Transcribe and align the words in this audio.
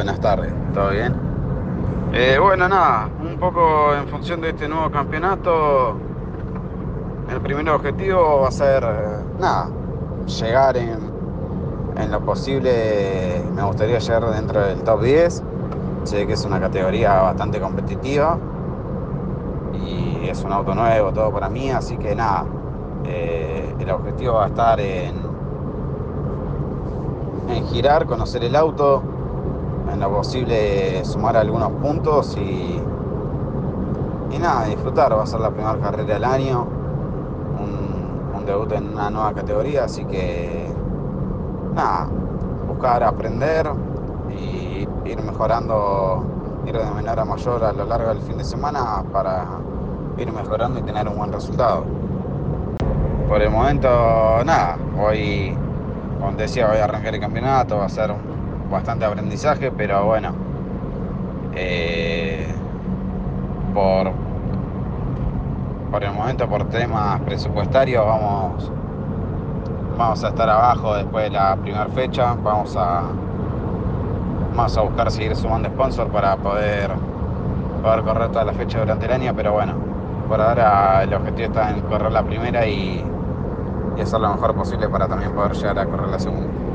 Buenas 0.00 0.20
tardes, 0.20 0.50
¿todo 0.72 0.92
bien? 0.92 1.14
Eh, 2.14 2.38
bueno, 2.40 2.66
nada, 2.70 3.10
un 3.20 3.38
poco 3.38 3.94
en 3.94 4.08
función 4.08 4.40
de 4.40 4.48
este 4.48 4.66
nuevo 4.66 4.90
campeonato, 4.90 5.94
el 7.30 7.38
primer 7.42 7.68
objetivo 7.68 8.40
va 8.40 8.48
a 8.48 8.50
ser, 8.50 8.82
eh, 8.82 9.22
nada, 9.38 9.68
llegar 10.24 10.78
en, 10.78 11.00
lo 12.10 12.20
posible, 12.20 13.42
me 13.54 13.62
gustaría 13.62 13.98
llegar 13.98 14.24
dentro 14.30 14.62
del 14.62 14.82
top 14.84 15.02
10, 15.02 15.42
sé 16.04 16.26
que 16.26 16.32
es 16.32 16.46
una 16.46 16.58
categoría 16.58 17.20
bastante 17.20 17.60
competitiva 17.60 18.38
y 19.74 20.30
es 20.30 20.42
un 20.42 20.52
auto 20.52 20.74
nuevo, 20.74 21.12
todo 21.12 21.30
para 21.30 21.50
mí, 21.50 21.70
así 21.70 21.98
que 21.98 22.14
nada, 22.14 22.46
eh, 23.04 23.74
el 23.78 23.90
objetivo 23.90 24.36
va 24.36 24.44
a 24.44 24.48
estar 24.48 24.80
en, 24.80 25.14
en 27.50 27.66
girar, 27.66 28.06
conocer 28.06 28.42
el 28.44 28.56
auto, 28.56 29.02
lo 30.00 30.10
posible 30.10 31.04
sumar 31.04 31.36
algunos 31.36 31.70
puntos 31.72 32.36
y, 32.36 32.80
y 34.34 34.38
nada, 34.38 34.64
disfrutar. 34.64 35.16
Va 35.16 35.22
a 35.22 35.26
ser 35.26 35.40
la 35.40 35.50
primera 35.50 35.78
carrera 35.78 36.14
del 36.14 36.24
año, 36.24 36.66
un, 37.60 38.38
un 38.38 38.46
debut 38.46 38.72
en 38.72 38.88
una 38.88 39.10
nueva 39.10 39.34
categoría, 39.34 39.84
así 39.84 40.04
que 40.06 40.66
nada, 41.74 42.08
buscar 42.66 43.02
aprender 43.02 43.70
y 44.30 44.88
ir 45.04 45.22
mejorando, 45.22 46.24
ir 46.66 46.78
de 46.78 46.90
menor 46.92 47.20
a 47.20 47.24
mayor 47.24 47.62
a 47.62 47.72
lo 47.72 47.84
largo 47.84 48.08
del 48.08 48.22
fin 48.22 48.38
de 48.38 48.44
semana 48.44 49.04
para 49.12 49.44
ir 50.16 50.32
mejorando 50.32 50.80
y 50.80 50.82
tener 50.82 51.06
un 51.08 51.16
buen 51.16 51.30
resultado. 51.30 51.84
Por 53.28 53.42
el 53.42 53.50
momento, 53.50 53.88
nada, 54.44 54.76
hoy, 54.98 55.54
como 56.18 56.32
decía, 56.32 56.68
voy 56.68 56.78
a 56.78 56.84
arrancar 56.84 57.14
el 57.14 57.20
campeonato, 57.20 57.76
va 57.76 57.84
a 57.84 57.88
ser 57.88 58.12
bastante 58.70 59.04
aprendizaje, 59.04 59.70
pero 59.72 60.06
bueno, 60.06 60.32
eh, 61.54 62.46
por, 63.74 64.12
por 65.90 66.04
el 66.04 66.12
momento, 66.12 66.48
por 66.48 66.64
temas 66.68 67.20
presupuestarios, 67.22 68.06
vamos, 68.06 68.70
vamos 69.98 70.24
a 70.24 70.28
estar 70.28 70.48
abajo 70.48 70.94
después 70.94 71.24
de 71.24 71.30
la 71.30 71.56
primera 71.56 71.86
fecha, 71.88 72.34
vamos 72.42 72.76
a, 72.76 73.02
vamos 74.54 74.76
a 74.78 74.80
buscar 74.82 75.10
seguir 75.10 75.34
sumando 75.36 75.68
sponsor 75.68 76.08
para 76.08 76.36
poder, 76.36 76.90
poder 77.82 78.02
correr 78.02 78.28
toda 78.30 78.44
la 78.44 78.52
fecha 78.52 78.78
durante 78.78 79.06
el 79.06 79.12
año, 79.12 79.32
pero 79.34 79.52
bueno, 79.52 79.74
por 80.28 80.40
ahora 80.40 81.02
el 81.02 81.12
objetivo 81.12 81.48
está 81.48 81.70
en 81.70 81.80
correr 81.82 82.12
la 82.12 82.22
primera 82.22 82.66
y, 82.66 83.04
y 83.96 84.00
hacer 84.00 84.20
lo 84.20 84.32
mejor 84.32 84.54
posible 84.54 84.88
para 84.88 85.08
también 85.08 85.32
poder 85.32 85.52
llegar 85.52 85.78
a 85.80 85.86
correr 85.86 86.08
la 86.08 86.18
segunda. 86.20 86.69